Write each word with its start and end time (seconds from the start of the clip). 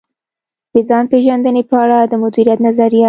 د 0.73 0.75
ځان 0.89 1.03
پېژندنې 1.11 1.63
په 1.69 1.75
اړه 1.83 1.97
د 2.11 2.13
مديريت 2.23 2.59
نظريه. 2.67 2.99